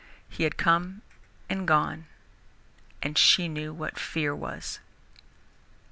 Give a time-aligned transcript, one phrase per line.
[0.27, 1.03] He had come
[1.47, 2.07] and gone,
[3.03, 4.79] and she knew what fear was!